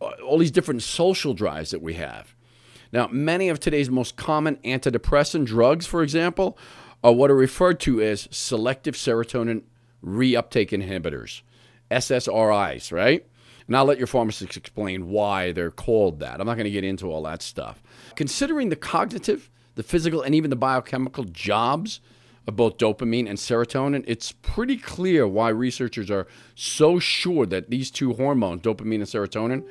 uh, 0.00 0.10
all 0.24 0.38
these 0.38 0.50
different 0.50 0.82
social 0.82 1.34
drives 1.34 1.70
that 1.70 1.82
we 1.82 1.94
have. 1.94 2.34
Now, 2.92 3.08
many 3.08 3.48
of 3.48 3.60
today's 3.60 3.90
most 3.90 4.16
common 4.16 4.56
antidepressant 4.64 5.46
drugs, 5.46 5.86
for 5.86 6.02
example, 6.02 6.58
are 7.02 7.12
what 7.12 7.30
are 7.30 7.36
referred 7.36 7.80
to 7.80 8.00
as 8.00 8.28
selective 8.30 8.94
serotonin 8.94 9.62
reuptake 10.04 10.70
inhibitors, 10.70 11.42
SSRIs, 11.90 12.92
right? 12.92 13.26
And 13.70 13.76
I'll 13.76 13.84
let 13.84 13.98
your 13.98 14.08
pharmacist 14.08 14.56
explain 14.56 15.10
why 15.10 15.52
they're 15.52 15.70
called 15.70 16.18
that. 16.18 16.40
I'm 16.40 16.46
not 16.48 16.56
going 16.56 16.64
to 16.64 16.72
get 16.72 16.82
into 16.82 17.06
all 17.06 17.22
that 17.22 17.40
stuff. 17.40 17.80
Considering 18.16 18.68
the 18.68 18.74
cognitive, 18.74 19.48
the 19.76 19.84
physical, 19.84 20.22
and 20.22 20.34
even 20.34 20.50
the 20.50 20.56
biochemical 20.56 21.22
jobs 21.22 22.00
of 22.48 22.56
both 22.56 22.78
dopamine 22.78 23.28
and 23.28 23.38
serotonin, 23.38 24.02
it's 24.08 24.32
pretty 24.32 24.76
clear 24.76 25.24
why 25.24 25.50
researchers 25.50 26.10
are 26.10 26.26
so 26.56 26.98
sure 26.98 27.46
that 27.46 27.70
these 27.70 27.92
two 27.92 28.14
hormones, 28.14 28.62
dopamine 28.62 28.94
and 28.96 29.04
serotonin, 29.04 29.64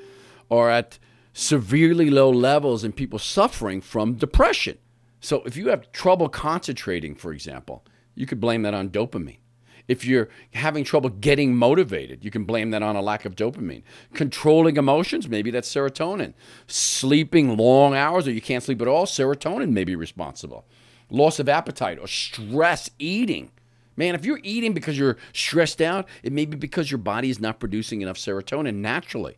are 0.49 0.69
at 0.69 0.97
severely 1.33 2.09
low 2.09 2.29
levels 2.29 2.85
in 2.85 2.93
people 2.93 3.19
suffering 3.19 3.81
from 3.81 4.13
depression. 4.13 4.77
So 5.19 5.43
if 5.43 5.57
you 5.57 5.67
have 5.67 5.91
trouble 5.91 6.29
concentrating, 6.29 7.15
for 7.15 7.33
example, 7.33 7.85
you 8.15 8.25
could 8.25 8.39
blame 8.39 8.61
that 8.61 8.73
on 8.73 8.91
dopamine. 8.91 9.39
If 9.89 10.05
you're 10.05 10.29
having 10.53 10.83
trouble 10.83 11.09
getting 11.09 11.55
motivated, 11.55 12.23
you 12.23 12.29
can 12.29 12.43
blame 12.45 12.69
that 12.69 12.83
on 12.83 12.95
a 12.95 13.01
lack 13.01 13.25
of 13.25 13.35
dopamine. 13.35 13.81
Controlling 14.13 14.77
emotions, 14.77 15.27
maybe 15.27 15.49
that's 15.49 15.67
serotonin. 15.67 16.35
Sleeping 16.67 17.57
long 17.57 17.95
hours 17.95 18.27
or 18.27 18.31
you 18.31 18.39
can't 18.39 18.63
sleep 18.63 18.83
at 18.83 18.87
all, 18.87 19.07
serotonin 19.07 19.71
may 19.71 19.83
be 19.83 19.95
responsible. 19.95 20.63
Loss 21.09 21.39
of 21.39 21.49
appetite 21.49 21.97
or 21.99 22.05
stress 22.05 22.91
eating. 22.99 23.49
Man, 23.97 24.13
if 24.13 24.25
you're 24.25 24.39
eating 24.43 24.73
because 24.73 24.95
you're 24.95 25.17
stressed 25.33 25.81
out, 25.81 26.07
it 26.21 26.31
may 26.31 26.45
be 26.45 26.55
because 26.55 26.91
your 26.91 26.99
body 26.99 27.31
is 27.31 27.39
not 27.39 27.59
producing 27.59 28.01
enough 28.01 28.17
serotonin 28.17 28.75
naturally. 28.75 29.37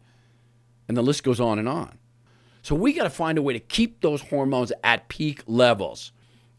And 0.89 0.97
the 0.97 1.01
list 1.01 1.23
goes 1.23 1.39
on 1.39 1.59
and 1.59 1.69
on. 1.69 1.97
So 2.61 2.75
we 2.75 2.91
got 2.91 3.05
to 3.05 3.09
find 3.09 3.37
a 3.37 3.41
way 3.41 3.53
to 3.53 3.59
keep 3.59 4.01
those 4.01 4.21
hormones 4.23 4.73
at 4.83 5.07
peak 5.07 5.43
levels. 5.47 6.11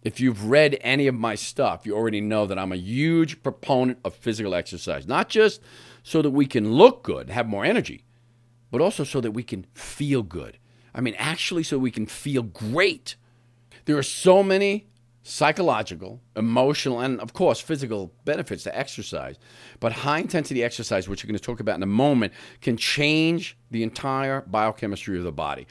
If 0.03 0.21
you've 0.21 0.47
read 0.51 0.79
any 0.81 1.07
of 1.07 1.15
my 1.15 1.35
stuff, 1.35 1.87
you 1.87 1.95
already 1.95 2.21
know 2.21 2.47
that 2.47 2.59
I'm 2.59 2.73
a 2.73 2.77
huge 2.77 3.43
proponent 3.43 3.99
of 4.05 4.15
physical 4.15 4.55
exercise, 4.55 5.07
not 5.07 5.29
just 5.29 5.61
so 6.03 6.23
that 6.23 6.31
we 6.31 6.47
can 6.47 6.73
look 6.73 7.03
good, 7.05 7.31
have 7.31 7.49
more 7.49 7.65
energy, 7.65 8.05
but 8.71 8.81
also 8.81 9.05
so 9.05 9.21
that 9.21 9.31
we 9.31 9.45
can 9.45 9.67
feel 9.75 10.23
good. 10.23 10.59
I 10.95 11.01
mean, 11.01 11.15
actually, 11.19 11.63
so 11.63 11.79
we 11.79 11.91
can 11.91 12.07
feel 12.07 12.43
great. 12.43 13.15
There 13.85 13.97
are 13.97 14.03
so 14.03 14.43
many 14.43 14.89
psychological, 15.23 16.21
emotional, 16.35 17.01
and 17.01 17.21
of 17.21 17.33
course, 17.33 17.61
physical 17.61 18.13
benefits 18.25 18.65
to 18.65 18.77
exercise. 18.77 19.37
But 19.79 19.93
high 19.93 20.19
intensity 20.19 20.65
exercise, 20.65 21.09
which 21.09 21.23
we're 21.23 21.29
going 21.29 21.39
to 21.39 21.45
talk 21.45 21.61
about 21.61 21.77
in 21.77 21.83
a 21.83 21.87
moment, 21.87 22.33
can 22.61 22.77
change 22.77 23.57
the 23.71 23.83
entire 23.83 24.41
biochemistry 24.43 25.17
of 25.17 25.25
the 25.25 25.33
body. 25.33 25.67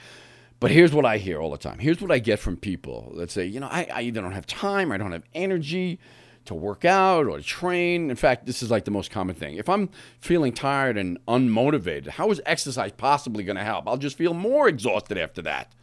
But 0.61 0.69
here's 0.69 0.93
what 0.93 1.07
I 1.07 1.17
hear 1.17 1.41
all 1.41 1.49
the 1.49 1.57
time. 1.57 1.79
Here's 1.79 2.01
what 2.01 2.11
I 2.11 2.19
get 2.19 2.37
from 2.37 2.55
people 2.55 3.13
that 3.15 3.31
say, 3.31 3.47
you 3.47 3.59
know, 3.59 3.67
I, 3.67 3.87
I 3.91 4.01
either 4.03 4.21
don't 4.21 4.31
have 4.31 4.45
time 4.45 4.91
or 4.91 4.95
I 4.95 4.99
don't 4.99 5.11
have 5.11 5.25
energy 5.33 5.99
to 6.45 6.53
work 6.53 6.85
out 6.85 7.25
or 7.25 7.37
to 7.37 7.43
train. 7.43 8.11
In 8.11 8.15
fact, 8.15 8.45
this 8.45 8.61
is 8.61 8.69
like 8.69 8.85
the 8.85 8.91
most 8.91 9.09
common 9.09 9.35
thing. 9.35 9.55
If 9.55 9.67
I'm 9.67 9.89
feeling 10.19 10.53
tired 10.53 10.97
and 10.97 11.17
unmotivated, 11.27 12.09
how 12.09 12.29
is 12.29 12.39
exercise 12.45 12.91
possibly 12.91 13.43
going 13.43 13.55
to 13.55 13.63
help? 13.63 13.87
I'll 13.87 13.97
just 13.97 14.19
feel 14.19 14.35
more 14.35 14.67
exhausted 14.67 15.17
after 15.17 15.41
that. 15.41 15.73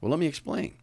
Well, 0.00 0.12
let 0.12 0.20
me 0.20 0.26
explain. 0.26 0.76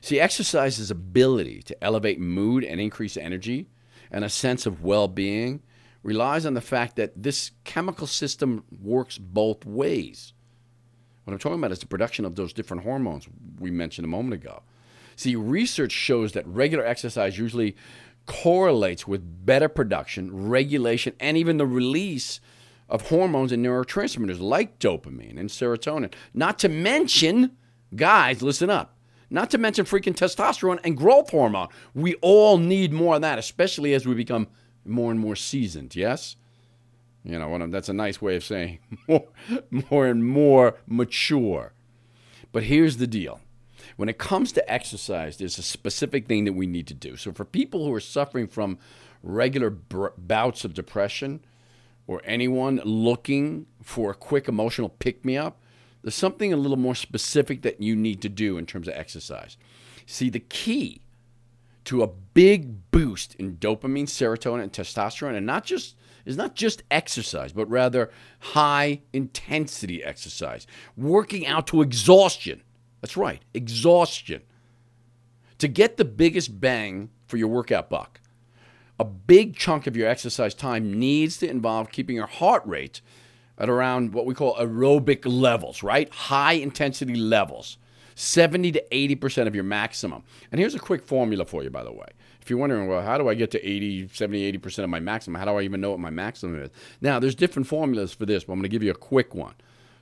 See, 0.00 0.20
exercise's 0.20 0.92
ability 0.92 1.60
to 1.62 1.84
elevate 1.84 2.20
mood 2.20 2.62
and 2.62 2.80
increase 2.80 3.16
energy 3.16 3.66
and 4.12 4.24
a 4.24 4.28
sense 4.28 4.64
of 4.64 4.80
well 4.80 5.08
being 5.08 5.60
relies 6.04 6.46
on 6.46 6.54
the 6.54 6.60
fact 6.60 6.94
that 6.94 7.20
this 7.20 7.50
chemical 7.64 8.06
system 8.06 8.62
works 8.70 9.18
both 9.18 9.66
ways. 9.66 10.34
What 11.24 11.32
I'm 11.32 11.38
talking 11.38 11.58
about 11.58 11.72
is 11.72 11.78
the 11.78 11.86
production 11.86 12.24
of 12.24 12.36
those 12.36 12.52
different 12.52 12.82
hormones 12.82 13.28
we 13.58 13.70
mentioned 13.70 14.04
a 14.04 14.08
moment 14.08 14.34
ago. 14.34 14.62
See, 15.16 15.36
research 15.36 15.92
shows 15.92 16.32
that 16.32 16.46
regular 16.46 16.84
exercise 16.84 17.38
usually 17.38 17.76
correlates 18.26 19.06
with 19.06 19.46
better 19.46 19.68
production, 19.68 20.48
regulation, 20.48 21.14
and 21.20 21.36
even 21.36 21.56
the 21.56 21.66
release 21.66 22.40
of 22.88 23.08
hormones 23.08 23.52
and 23.52 23.64
neurotransmitters 23.64 24.40
like 24.40 24.78
dopamine 24.78 25.38
and 25.38 25.48
serotonin. 25.48 26.12
Not 26.32 26.58
to 26.60 26.68
mention, 26.68 27.56
guys, 27.94 28.42
listen 28.42 28.70
up. 28.70 28.96
Not 29.30 29.50
to 29.50 29.58
mention 29.58 29.84
freaking 29.84 30.14
testosterone 30.14 30.80
and 30.84 30.96
growth 30.96 31.30
hormone. 31.30 31.68
We 31.94 32.14
all 32.16 32.58
need 32.58 32.92
more 32.92 33.16
of 33.16 33.22
that, 33.22 33.38
especially 33.38 33.94
as 33.94 34.06
we 34.06 34.14
become 34.14 34.48
more 34.84 35.10
and 35.10 35.18
more 35.18 35.36
seasoned. 35.36 35.96
Yes? 35.96 36.36
You 37.24 37.38
know, 37.38 37.66
that's 37.68 37.88
a 37.88 37.94
nice 37.94 38.20
way 38.20 38.36
of 38.36 38.44
saying 38.44 38.80
more, 39.08 39.26
more 39.70 40.06
and 40.06 40.26
more 40.26 40.76
mature. 40.86 41.72
But 42.52 42.64
here's 42.64 42.98
the 42.98 43.06
deal 43.06 43.40
when 43.96 44.08
it 44.08 44.18
comes 44.18 44.52
to 44.52 44.72
exercise, 44.72 45.36
there's 45.36 45.58
a 45.58 45.62
specific 45.62 46.26
thing 46.26 46.44
that 46.44 46.52
we 46.52 46.66
need 46.66 46.86
to 46.88 46.94
do. 46.94 47.16
So, 47.16 47.32
for 47.32 47.44
people 47.44 47.84
who 47.84 47.94
are 47.94 48.00
suffering 48.00 48.46
from 48.46 48.78
regular 49.22 49.70
bouts 49.70 50.64
of 50.64 50.74
depression 50.74 51.40
or 52.06 52.20
anyone 52.24 52.80
looking 52.84 53.66
for 53.82 54.10
a 54.10 54.14
quick 54.14 54.48
emotional 54.48 54.90
pick 54.90 55.24
me 55.24 55.36
up, 55.36 55.60
there's 56.02 56.14
something 56.14 56.52
a 56.52 56.56
little 56.56 56.76
more 56.76 56.94
specific 56.94 57.62
that 57.62 57.80
you 57.80 57.96
need 57.96 58.20
to 58.22 58.28
do 58.28 58.58
in 58.58 58.66
terms 58.66 58.88
of 58.88 58.94
exercise. 58.94 59.56
See, 60.06 60.28
the 60.28 60.40
key 60.40 61.00
to 61.84 62.02
a 62.02 62.06
big 62.06 62.90
boost 62.90 63.34
in 63.36 63.56
dopamine, 63.56 64.04
serotonin, 64.04 64.62
and 64.62 64.72
testosterone, 64.72 65.36
and 65.36 65.46
not 65.46 65.64
just 65.64 65.96
is 66.24 66.36
not 66.36 66.54
just 66.54 66.82
exercise, 66.90 67.52
but 67.52 67.68
rather 67.68 68.10
high 68.40 69.02
intensity 69.12 70.02
exercise, 70.02 70.66
working 70.96 71.46
out 71.46 71.66
to 71.68 71.82
exhaustion. 71.82 72.62
That's 73.00 73.16
right, 73.16 73.42
exhaustion. 73.52 74.42
To 75.58 75.68
get 75.68 75.96
the 75.96 76.04
biggest 76.04 76.60
bang 76.60 77.10
for 77.26 77.36
your 77.36 77.48
workout 77.48 77.90
buck, 77.90 78.20
a 78.98 79.04
big 79.04 79.56
chunk 79.56 79.86
of 79.86 79.96
your 79.96 80.08
exercise 80.08 80.54
time 80.54 80.98
needs 80.98 81.36
to 81.38 81.48
involve 81.48 81.90
keeping 81.90 82.16
your 82.16 82.26
heart 82.26 82.62
rate 82.64 83.00
at 83.58 83.68
around 83.68 84.12
what 84.12 84.26
we 84.26 84.34
call 84.34 84.56
aerobic 84.56 85.22
levels, 85.24 85.82
right? 85.82 86.12
High 86.12 86.54
intensity 86.54 87.14
levels. 87.14 87.78
70 88.14 88.72
to 88.72 88.84
80% 88.90 89.46
of 89.46 89.54
your 89.54 89.64
maximum. 89.64 90.22
And 90.52 90.60
here's 90.60 90.74
a 90.74 90.78
quick 90.78 91.04
formula 91.04 91.44
for 91.44 91.62
you, 91.62 91.70
by 91.70 91.84
the 91.84 91.92
way. 91.92 92.06
If 92.40 92.50
you're 92.50 92.58
wondering, 92.58 92.86
well, 92.88 93.02
how 93.02 93.16
do 93.16 93.28
I 93.28 93.34
get 93.34 93.50
to 93.52 93.68
80, 93.68 94.08
70, 94.08 94.58
80% 94.58 94.84
of 94.84 94.90
my 94.90 95.00
maximum? 95.00 95.38
How 95.38 95.46
do 95.46 95.52
I 95.52 95.62
even 95.62 95.80
know 95.80 95.90
what 95.90 96.00
my 96.00 96.10
maximum 96.10 96.60
is? 96.60 96.70
Now, 97.00 97.18
there's 97.18 97.34
different 97.34 97.66
formulas 97.66 98.12
for 98.12 98.26
this, 98.26 98.44
but 98.44 98.52
I'm 98.52 98.58
going 98.58 98.64
to 98.64 98.68
give 98.68 98.82
you 98.82 98.90
a 98.90 98.94
quick 98.94 99.34
one. 99.34 99.54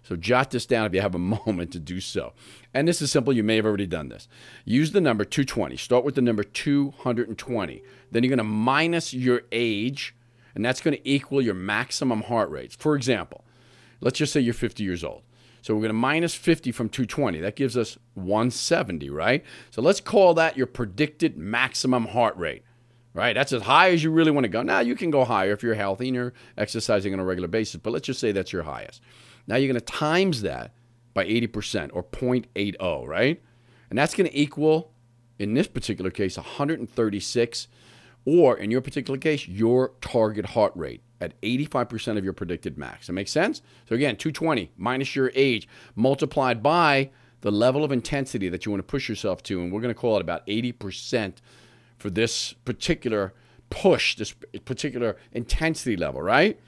So 0.02 0.16
jot 0.16 0.50
this 0.50 0.66
down 0.66 0.86
if 0.86 0.94
you 0.94 1.00
have 1.00 1.14
a 1.14 1.18
moment 1.46 1.72
to 1.72 1.78
do 1.78 2.00
so. 2.00 2.32
And 2.74 2.88
this 2.88 3.00
is 3.00 3.12
simple. 3.12 3.32
You 3.32 3.44
may 3.44 3.56
have 3.56 3.66
already 3.66 3.86
done 3.86 4.08
this. 4.08 4.28
Use 4.64 4.92
the 4.92 5.00
number 5.00 5.24
220. 5.24 5.76
Start 5.76 6.04
with 6.04 6.16
the 6.16 6.22
number 6.22 6.42
220. 6.42 7.82
Then 8.10 8.22
you're 8.22 8.28
going 8.28 8.38
to 8.38 8.44
minus 8.44 9.14
your 9.14 9.42
age, 9.52 10.14
and 10.54 10.64
that's 10.64 10.80
going 10.80 10.96
to 10.96 11.08
equal 11.08 11.40
your 11.40 11.54
maximum 11.54 12.22
heart 12.22 12.50
rate. 12.50 12.72
For 12.72 12.96
example, 12.96 13.44
let's 14.00 14.18
just 14.18 14.32
say 14.32 14.40
you're 14.40 14.54
50 14.54 14.82
years 14.82 15.04
old. 15.04 15.22
So 15.62 15.74
we're 15.74 15.80
going 15.80 15.90
to 15.90 15.94
minus 15.94 16.34
50 16.34 16.72
from 16.72 16.88
220. 16.88 17.40
That 17.40 17.56
gives 17.56 17.76
us 17.76 17.96
170, 18.14 19.08
right? 19.10 19.44
So 19.70 19.80
let's 19.80 20.00
call 20.00 20.34
that 20.34 20.56
your 20.56 20.66
predicted 20.66 21.38
maximum 21.38 22.06
heart 22.06 22.36
rate, 22.36 22.64
right? 23.14 23.32
That's 23.32 23.52
as 23.52 23.62
high 23.62 23.90
as 23.90 24.02
you 24.02 24.10
really 24.10 24.32
want 24.32 24.44
to 24.44 24.48
go. 24.48 24.62
Now, 24.62 24.80
you 24.80 24.96
can 24.96 25.10
go 25.10 25.24
higher 25.24 25.52
if 25.52 25.62
you're 25.62 25.74
healthy 25.74 26.08
and 26.08 26.14
you're 26.16 26.32
exercising 26.58 27.14
on 27.14 27.20
a 27.20 27.24
regular 27.24 27.48
basis, 27.48 27.76
but 27.76 27.92
let's 27.92 28.06
just 28.06 28.20
say 28.20 28.32
that's 28.32 28.52
your 28.52 28.64
highest. 28.64 29.00
Now 29.46 29.56
you're 29.56 29.72
going 29.72 29.80
to 29.80 29.92
times 29.92 30.42
that 30.42 30.72
by 31.14 31.24
80% 31.24 31.90
or 31.92 32.02
0.80, 32.02 33.06
right? 33.06 33.42
And 33.88 33.98
that's 33.98 34.14
going 34.14 34.28
to 34.28 34.36
equal, 34.36 34.92
in 35.38 35.54
this 35.54 35.68
particular 35.68 36.10
case, 36.10 36.36
136, 36.36 37.68
or 38.24 38.56
in 38.56 38.70
your 38.70 38.80
particular 38.80 39.18
case, 39.18 39.48
your 39.48 39.92
target 40.00 40.46
heart 40.46 40.72
rate 40.74 41.02
at 41.20 41.40
85% 41.40 42.18
of 42.18 42.24
your 42.24 42.32
predicted 42.32 42.76
max. 42.76 43.06
That 43.06 43.12
makes 43.12 43.30
sense? 43.30 43.62
So 43.88 43.94
again, 43.94 44.16
220 44.16 44.72
minus 44.76 45.14
your 45.14 45.30
age 45.34 45.68
multiplied 45.94 46.62
by 46.62 47.10
the 47.42 47.50
level 47.50 47.84
of 47.84 47.92
intensity 47.92 48.48
that 48.48 48.64
you 48.64 48.72
want 48.72 48.80
to 48.80 48.90
push 48.90 49.08
yourself 49.08 49.42
to, 49.44 49.60
and 49.60 49.72
we're 49.72 49.80
going 49.80 49.94
to 49.94 50.00
call 50.00 50.16
it 50.16 50.20
about 50.20 50.46
80% 50.46 51.34
for 51.98 52.10
this 52.10 52.52
particular 52.52 53.34
push, 53.70 54.16
this 54.16 54.34
particular 54.64 55.16
intensity 55.32 55.96
level, 55.96 56.22
right? 56.22 56.60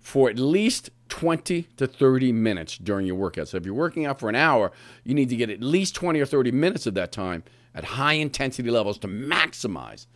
For 0.00 0.30
at 0.30 0.38
least 0.38 0.90
20 1.08 1.64
to 1.76 1.86
30 1.86 2.32
minutes 2.32 2.78
during 2.78 3.06
your 3.06 3.16
workout. 3.16 3.48
So 3.48 3.56
if 3.56 3.66
you're 3.66 3.74
working 3.74 4.06
out 4.06 4.18
for 4.18 4.28
an 4.28 4.36
hour, 4.36 4.72
you 5.04 5.14
need 5.14 5.28
to 5.28 5.36
get 5.36 5.50
at 5.50 5.60
least 5.60 5.94
20 5.94 6.20
or 6.20 6.26
30 6.26 6.52
minutes 6.52 6.86
of 6.86 6.94
that 6.94 7.12
time 7.12 7.42
at 7.74 7.84
high 7.84 8.14
intensity 8.14 8.70
levels 8.70 8.98
to 8.98 9.08
maximize 9.08 10.06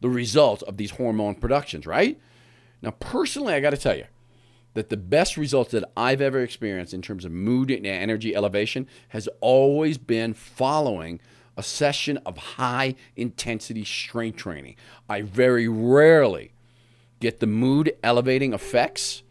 the 0.00 0.08
result 0.08 0.62
of 0.64 0.76
these 0.76 0.92
hormone 0.92 1.34
productions, 1.34 1.86
right? 1.86 2.20
Now, 2.82 2.90
personally, 2.92 3.54
I 3.54 3.60
got 3.60 3.70
to 3.70 3.76
tell 3.76 3.96
you 3.96 4.04
that 4.74 4.90
the 4.90 4.96
best 4.96 5.36
results 5.36 5.70
that 5.72 5.84
I've 5.96 6.20
ever 6.20 6.40
experienced 6.40 6.94
in 6.94 7.02
terms 7.02 7.24
of 7.24 7.32
mood 7.32 7.70
and 7.70 7.86
energy 7.86 8.34
elevation 8.34 8.86
has 9.08 9.28
always 9.40 9.98
been 9.98 10.34
following 10.34 11.20
a 11.56 11.62
session 11.62 12.18
of 12.26 12.36
high 12.36 12.94
intensity 13.16 13.84
strength 13.84 14.36
training. 14.36 14.76
I 15.08 15.22
very 15.22 15.68
rarely 15.68 16.52
get 17.20 17.40
the 17.40 17.46
mood 17.46 17.96
elevating 18.02 18.52
effects, 18.52 19.22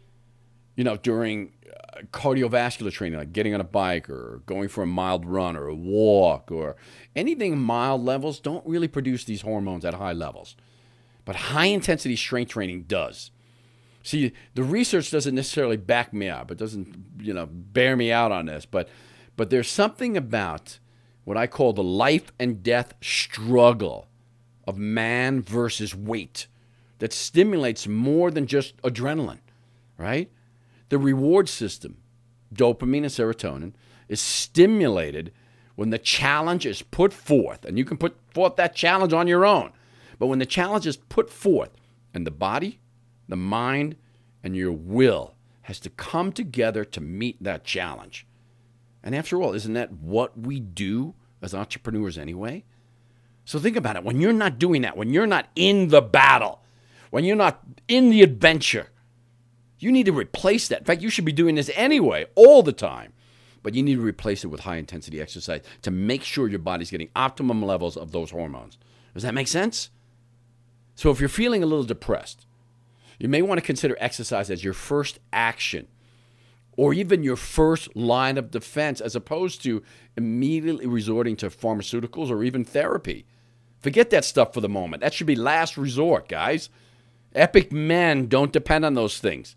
you 0.76 0.84
know, 0.84 0.96
during 0.96 1.52
uh, 1.70 2.00
cardiovascular 2.12 2.92
training, 2.92 3.18
like 3.18 3.32
getting 3.32 3.54
on 3.54 3.60
a 3.60 3.64
bike 3.64 4.08
or 4.10 4.42
going 4.46 4.68
for 4.68 4.82
a 4.82 4.86
mild 4.86 5.24
run 5.24 5.56
or 5.56 5.68
a 5.68 5.74
walk 5.74 6.50
or 6.50 6.76
anything 7.14 7.58
mild 7.58 8.04
levels, 8.04 8.40
don't 8.40 8.66
really 8.66 8.88
produce 8.88 9.24
these 9.24 9.42
hormones 9.42 9.84
at 9.84 9.94
high 9.94 10.12
levels. 10.12 10.56
But 11.24 11.36
high 11.36 11.66
intensity 11.66 12.16
strength 12.16 12.50
training 12.50 12.82
does. 12.82 13.30
See, 14.02 14.32
the 14.54 14.62
research 14.62 15.10
doesn't 15.10 15.34
necessarily 15.34 15.78
back 15.78 16.12
me 16.12 16.28
up. 16.28 16.50
It 16.50 16.58
doesn't, 16.58 16.94
you 17.20 17.32
know, 17.32 17.46
bear 17.46 17.96
me 17.96 18.12
out 18.12 18.32
on 18.32 18.46
this, 18.46 18.66
but 18.66 18.88
but 19.36 19.50
there's 19.50 19.68
something 19.68 20.16
about 20.16 20.78
what 21.24 21.36
I 21.36 21.46
call 21.46 21.72
the 21.72 21.82
life 21.82 22.30
and 22.38 22.62
death 22.62 22.94
struggle 23.00 24.08
of 24.66 24.76
man 24.76 25.42
versus 25.42 25.94
weight 25.94 26.46
that 26.98 27.12
stimulates 27.12 27.86
more 27.88 28.30
than 28.30 28.46
just 28.46 28.76
adrenaline, 28.82 29.40
right? 29.98 30.30
The 30.88 30.98
reward 30.98 31.48
system, 31.48 31.98
dopamine 32.54 32.98
and 32.98 33.06
serotonin, 33.06 33.72
is 34.08 34.20
stimulated 34.20 35.32
when 35.76 35.90
the 35.90 35.98
challenge 35.98 36.66
is 36.66 36.82
put 36.82 37.12
forth, 37.12 37.64
and 37.64 37.76
you 37.78 37.84
can 37.84 37.96
put 37.96 38.16
forth 38.32 38.56
that 38.56 38.74
challenge 38.76 39.12
on 39.12 39.26
your 39.26 39.44
own. 39.44 39.72
But 40.18 40.28
when 40.28 40.38
the 40.38 40.46
challenge 40.46 40.86
is 40.86 40.96
put 40.96 41.30
forth 41.30 41.70
and 42.12 42.26
the 42.26 42.30
body 42.30 42.80
the 43.28 43.36
mind, 43.36 43.96
and 44.42 44.56
your 44.56 44.72
will 44.72 45.34
has 45.62 45.80
to 45.80 45.90
come 45.90 46.32
together 46.32 46.84
to 46.84 47.00
meet 47.00 47.42
that 47.42 47.64
challenge. 47.64 48.26
And 49.02 49.14
after 49.14 49.40
all, 49.40 49.54
isn't 49.54 49.72
that 49.74 49.92
what 49.92 50.38
we 50.38 50.60
do 50.60 51.14
as 51.40 51.54
entrepreneurs 51.54 52.18
anyway? 52.18 52.64
So 53.44 53.58
think 53.58 53.76
about 53.76 53.96
it. 53.96 54.04
When 54.04 54.20
you're 54.20 54.32
not 54.32 54.58
doing 54.58 54.82
that, 54.82 54.96
when 54.96 55.12
you're 55.12 55.26
not 55.26 55.48
in 55.54 55.88
the 55.88 56.02
battle, 56.02 56.62
when 57.10 57.24
you're 57.24 57.36
not 57.36 57.62
in 57.88 58.10
the 58.10 58.22
adventure, 58.22 58.88
you 59.78 59.92
need 59.92 60.06
to 60.06 60.12
replace 60.12 60.68
that. 60.68 60.80
In 60.80 60.84
fact, 60.84 61.02
you 61.02 61.10
should 61.10 61.24
be 61.24 61.32
doing 61.32 61.54
this 61.54 61.70
anyway, 61.74 62.26
all 62.34 62.62
the 62.62 62.72
time. 62.72 63.12
But 63.62 63.74
you 63.74 63.82
need 63.82 63.94
to 63.94 64.02
replace 64.02 64.44
it 64.44 64.48
with 64.48 64.60
high 64.60 64.76
intensity 64.76 65.20
exercise 65.20 65.62
to 65.82 65.90
make 65.90 66.22
sure 66.22 66.48
your 66.48 66.58
body's 66.58 66.90
getting 66.90 67.08
optimum 67.16 67.62
levels 67.62 67.96
of 67.96 68.12
those 68.12 68.30
hormones. 68.30 68.76
Does 69.14 69.22
that 69.22 69.34
make 69.34 69.48
sense? 69.48 69.90
So 70.94 71.10
if 71.10 71.18
you're 71.18 71.28
feeling 71.28 71.62
a 71.62 71.66
little 71.66 71.84
depressed, 71.84 72.46
you 73.18 73.28
may 73.28 73.42
want 73.42 73.58
to 73.58 73.66
consider 73.66 73.96
exercise 73.98 74.50
as 74.50 74.62
your 74.62 74.74
first 74.74 75.18
action 75.32 75.88
or 76.76 76.92
even 76.92 77.22
your 77.22 77.36
first 77.36 77.94
line 77.96 78.36
of 78.36 78.50
defense 78.50 79.00
as 79.00 79.16
opposed 79.16 79.62
to 79.62 79.82
immediately 80.16 80.86
resorting 80.86 81.36
to 81.36 81.48
pharmaceuticals 81.48 82.30
or 82.30 82.42
even 82.42 82.64
therapy. 82.64 83.24
Forget 83.80 84.10
that 84.10 84.24
stuff 84.24 84.52
for 84.52 84.60
the 84.60 84.68
moment. 84.68 85.00
That 85.02 85.14
should 85.14 85.26
be 85.26 85.36
last 85.36 85.76
resort, 85.76 86.28
guys. 86.28 86.68
Epic 87.34 87.72
men 87.72 88.26
don't 88.26 88.52
depend 88.52 88.84
on 88.84 88.94
those 88.94 89.18
things. 89.18 89.56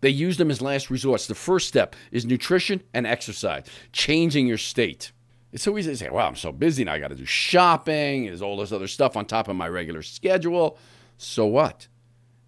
They 0.00 0.10
use 0.10 0.36
them 0.36 0.50
as 0.50 0.62
last 0.62 0.90
resorts. 0.90 1.26
The 1.26 1.34
first 1.34 1.68
step 1.68 1.96
is 2.12 2.24
nutrition 2.24 2.82
and 2.94 3.06
exercise, 3.06 3.66
changing 3.92 4.46
your 4.46 4.58
state. 4.58 5.12
It's 5.52 5.64
so 5.64 5.76
easy 5.78 5.90
to 5.90 5.96
say, 5.96 6.10
well, 6.10 6.26
I'm 6.26 6.36
so 6.36 6.52
busy 6.52 6.84
now. 6.84 6.92
I 6.92 6.98
got 6.98 7.08
to 7.08 7.14
do 7.14 7.24
shopping. 7.24 8.26
There's 8.26 8.42
all 8.42 8.56
this 8.58 8.72
other 8.72 8.86
stuff 8.86 9.16
on 9.16 9.24
top 9.24 9.48
of 9.48 9.56
my 9.56 9.68
regular 9.68 10.02
schedule. 10.02 10.78
So 11.16 11.46
what? 11.46 11.88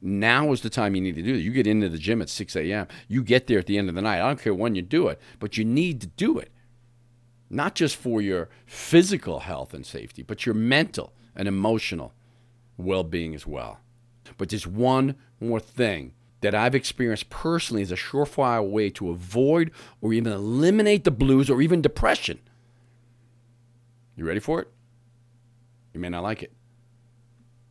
Now 0.02 0.52
is 0.52 0.60
the 0.60 0.70
time 0.70 0.94
you 0.94 1.00
need 1.00 1.16
to 1.16 1.22
do 1.22 1.34
it. 1.34 1.38
You 1.38 1.50
get 1.50 1.66
into 1.66 1.88
the 1.88 1.98
gym 1.98 2.22
at 2.22 2.28
6 2.28 2.56
a.m. 2.56 2.86
You 3.08 3.22
get 3.22 3.46
there 3.46 3.58
at 3.58 3.66
the 3.66 3.78
end 3.78 3.88
of 3.88 3.94
the 3.94 4.02
night. 4.02 4.20
I 4.20 4.26
don't 4.26 4.40
care 4.40 4.54
when 4.54 4.74
you 4.74 4.82
do 4.82 5.08
it, 5.08 5.20
but 5.38 5.56
you 5.56 5.64
need 5.64 6.00
to 6.02 6.06
do 6.06 6.38
it. 6.38 6.50
Not 7.50 7.74
just 7.74 7.96
for 7.96 8.22
your 8.22 8.48
physical 8.64 9.40
health 9.40 9.74
and 9.74 9.84
safety, 9.84 10.22
but 10.22 10.46
your 10.46 10.54
mental 10.54 11.12
and 11.34 11.48
emotional 11.48 12.14
well 12.76 13.02
being 13.02 13.34
as 13.34 13.46
well. 13.46 13.80
But 14.38 14.50
there's 14.50 14.66
one 14.66 15.16
more 15.40 15.60
thing 15.60 16.12
that 16.40 16.54
I've 16.54 16.74
experienced 16.74 17.30
personally 17.30 17.82
is 17.82 17.92
a 17.92 17.96
surefire 17.96 18.66
way 18.66 18.90
to 18.90 19.10
avoid 19.10 19.70
or 20.00 20.12
even 20.12 20.32
eliminate 20.32 21.04
the 21.04 21.10
blues 21.10 21.50
or 21.50 21.60
even 21.60 21.82
depression. 21.82 22.38
You 24.16 24.26
ready 24.26 24.40
for 24.40 24.60
it? 24.60 24.68
You 25.92 26.00
may 26.00 26.08
not 26.08 26.22
like 26.22 26.42
it. 26.42 26.52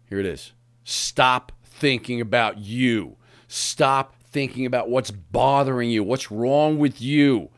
Here 0.07 0.19
it 0.19 0.25
is. 0.25 0.53
Stop 0.83 1.51
thinking 1.63 2.21
about 2.21 2.57
you. 2.57 3.17
Stop 3.47 4.15
thinking 4.23 4.65
about 4.65 4.89
what's 4.89 5.11
bothering 5.11 5.89
you, 5.89 6.03
what's 6.03 6.31
wrong 6.31 6.77
with 6.77 7.01
you. 7.01 7.49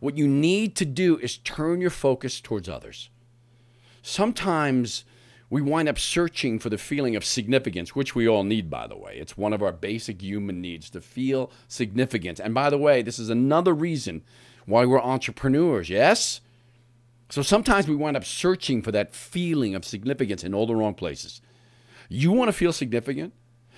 What 0.00 0.16
you 0.16 0.26
need 0.26 0.76
to 0.76 0.84
do 0.84 1.18
is 1.18 1.38
turn 1.38 1.80
your 1.80 1.90
focus 1.90 2.40
towards 2.40 2.68
others. 2.68 3.10
Sometimes 4.02 5.04
we 5.50 5.60
wind 5.60 5.88
up 5.88 5.98
searching 5.98 6.60
for 6.60 6.70
the 6.70 6.78
feeling 6.78 7.16
of 7.16 7.24
significance, 7.24 7.94
which 7.94 8.14
we 8.14 8.28
all 8.28 8.44
need, 8.44 8.70
by 8.70 8.86
the 8.86 8.96
way. 8.96 9.16
It's 9.16 9.36
one 9.36 9.52
of 9.52 9.62
our 9.62 9.72
basic 9.72 10.22
human 10.22 10.60
needs 10.60 10.88
to 10.90 11.00
feel 11.00 11.50
significant. 11.66 12.38
And 12.38 12.54
by 12.54 12.70
the 12.70 12.78
way, 12.78 13.02
this 13.02 13.18
is 13.18 13.28
another 13.28 13.74
reason 13.74 14.22
why 14.64 14.86
we're 14.86 15.00
entrepreneurs, 15.00 15.90
yes? 15.90 16.40
So 17.30 17.42
sometimes 17.42 17.88
we 17.88 17.96
wind 17.96 18.16
up 18.16 18.24
searching 18.24 18.80
for 18.80 18.92
that 18.92 19.12
feeling 19.12 19.74
of 19.74 19.84
significance 19.84 20.44
in 20.44 20.54
all 20.54 20.66
the 20.66 20.76
wrong 20.76 20.94
places. 20.94 21.40
You 22.08 22.30
want 22.30 22.48
to 22.48 22.52
feel 22.52 22.72
significant? 22.72 23.32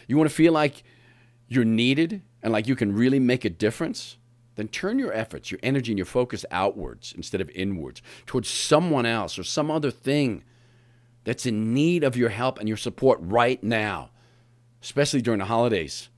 You 0.07 0.19
want 0.19 0.29
to 0.29 0.37
feel 0.37 0.53
like 0.53 0.85
you're 1.49 1.65
needed 1.65 2.21
and 2.43 2.53
like 2.53 2.69
you 2.69 2.77
can 2.77 2.95
really 2.95 3.19
make 3.19 3.47
a 3.47 3.51
difference? 3.51 4.19
Then 4.57 4.69
turn 4.69 4.99
your 4.99 5.13
efforts, 5.15 5.51
your 5.51 5.61
energy, 5.63 5.93
and 5.93 5.99
your 5.99 6.05
focus 6.05 6.45
outwards 6.51 7.15
instead 7.17 7.41
of 7.41 7.49
inwards 7.51 8.03
towards 8.27 8.51
someone 8.51 9.07
else 9.07 9.39
or 9.39 9.45
some 9.45 9.71
other 9.71 9.91
thing 9.91 10.45
that's 11.25 11.47
in 11.47 11.73
need 11.75 12.05
of 12.05 12.17
your 12.17 12.31
help 12.31 12.59
and 12.59 12.69
your 12.69 12.77
support 12.77 13.19
right 13.23 13.63
now, 13.63 14.11
especially 14.83 15.23
during 15.23 15.39
the 15.39 15.47
holidays. 15.47 16.09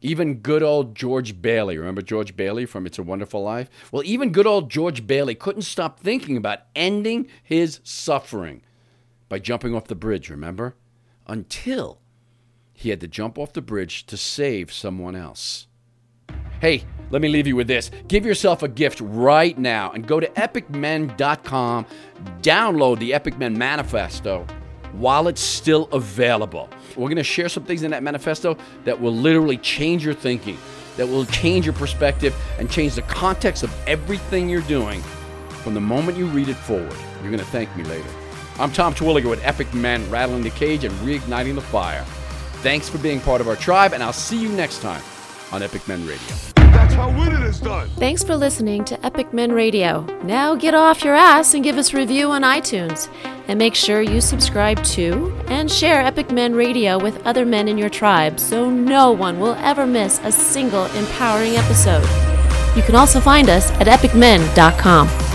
Even 0.00 0.38
good 0.38 0.64
old 0.64 0.96
George 0.96 1.40
Bailey, 1.40 1.78
remember 1.78 2.02
George 2.02 2.36
Bailey 2.36 2.66
from 2.66 2.86
It's 2.86 2.98
a 2.98 3.04
Wonderful 3.04 3.42
Life? 3.42 3.70
Well, 3.92 4.02
even 4.04 4.32
good 4.32 4.48
old 4.48 4.68
George 4.68 5.06
Bailey 5.06 5.36
couldn't 5.36 5.62
stop 5.62 6.00
thinking 6.00 6.36
about 6.36 6.60
ending 6.74 7.28
his 7.42 7.78
suffering 7.84 8.62
by 9.28 9.38
jumping 9.38 9.76
off 9.76 9.86
the 9.86 9.94
bridge, 9.94 10.28
remember? 10.28 10.74
Until 11.28 12.00
he 12.74 12.90
had 12.90 13.00
to 13.00 13.06
jump 13.06 13.38
off 13.38 13.52
the 13.52 13.62
bridge 13.62 14.04
to 14.06 14.16
save 14.16 14.72
someone 14.72 15.14
else. 15.14 15.68
Hey, 16.60 16.84
let 17.12 17.20
me 17.20 17.28
leave 17.28 17.46
you 17.46 17.54
with 17.54 17.68
this. 17.68 17.90
Give 18.08 18.24
yourself 18.24 18.62
a 18.62 18.68
gift 18.68 19.00
right 19.02 19.56
now 19.56 19.92
and 19.92 20.06
go 20.06 20.18
to 20.18 20.26
epicmen.com, 20.28 21.86
download 22.40 22.98
the 22.98 23.14
Epic 23.14 23.38
Men 23.38 23.56
Manifesto 23.56 24.46
while 24.92 25.28
it's 25.28 25.40
still 25.40 25.88
available. 25.92 26.68
We're 26.96 27.08
going 27.08 27.16
to 27.16 27.22
share 27.22 27.48
some 27.48 27.64
things 27.64 27.82
in 27.82 27.90
that 27.92 28.02
manifesto 28.02 28.56
that 28.84 29.00
will 29.00 29.14
literally 29.14 29.58
change 29.58 30.04
your 30.04 30.14
thinking, 30.14 30.58
that 30.96 31.06
will 31.06 31.24
change 31.26 31.66
your 31.66 31.74
perspective, 31.74 32.34
and 32.58 32.70
change 32.70 32.94
the 32.94 33.02
context 33.02 33.62
of 33.62 33.74
everything 33.86 34.48
you're 34.48 34.60
doing 34.62 35.00
from 35.62 35.74
the 35.74 35.80
moment 35.80 36.18
you 36.18 36.26
read 36.26 36.48
it 36.48 36.56
forward. 36.56 36.94
You're 37.22 37.30
going 37.30 37.38
to 37.38 37.44
thank 37.46 37.74
me 37.76 37.84
later. 37.84 38.08
I'm 38.58 38.72
Tom 38.72 38.94
Terwilliger 38.94 39.30
with 39.30 39.42
Epic 39.44 39.72
Men, 39.72 40.08
rattling 40.10 40.42
the 40.42 40.50
cage 40.50 40.84
and 40.84 40.94
reigniting 40.96 41.54
the 41.54 41.62
fire. 41.62 42.04
Thanks 42.62 42.88
for 42.88 42.98
being 42.98 43.20
part 43.20 43.40
of 43.40 43.48
our 43.48 43.56
tribe, 43.56 43.92
and 43.92 44.02
I'll 44.02 44.12
see 44.12 44.40
you 44.40 44.50
next 44.50 44.80
time 44.80 45.02
on 45.52 45.62
Epic 45.62 45.86
Men 45.88 46.06
Radio. 46.06 46.51
That's 46.72 46.94
how 46.94 47.08
winning 47.10 47.42
is 47.42 47.60
done. 47.60 47.88
Thanks 47.96 48.22
for 48.24 48.36
listening 48.36 48.84
to 48.86 49.06
Epic 49.06 49.32
Men 49.32 49.52
Radio. 49.52 50.06
Now 50.24 50.54
get 50.54 50.74
off 50.74 51.04
your 51.04 51.14
ass 51.14 51.54
and 51.54 51.62
give 51.62 51.76
us 51.78 51.92
a 51.92 51.96
review 51.96 52.30
on 52.30 52.42
iTunes. 52.42 53.08
And 53.48 53.58
make 53.58 53.74
sure 53.74 54.00
you 54.02 54.20
subscribe 54.20 54.82
to 54.84 55.32
and 55.48 55.70
share 55.70 56.00
Epic 56.00 56.30
Men 56.30 56.54
Radio 56.54 56.98
with 56.98 57.24
other 57.26 57.44
men 57.44 57.68
in 57.68 57.76
your 57.76 57.90
tribe 57.90 58.38
so 58.40 58.70
no 58.70 59.12
one 59.12 59.40
will 59.40 59.54
ever 59.54 59.86
miss 59.86 60.20
a 60.24 60.32
single 60.32 60.86
empowering 60.86 61.56
episode. 61.56 62.06
You 62.76 62.82
can 62.82 62.94
also 62.94 63.20
find 63.20 63.48
us 63.50 63.70
at 63.72 63.86
epicmen.com. 63.86 65.31